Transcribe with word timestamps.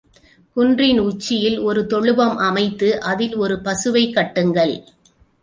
குன்றின் 0.55 0.99
உச்சியில் 0.99 1.59
ஒரு 1.59 1.85
தொழுவம் 1.85 2.37
அமைத்து 2.37 3.01
அதில் 3.01 3.35
ஒரு 3.35 3.55
பசுவைக் 3.55 4.15
கட்டுங்கள். 4.15 4.75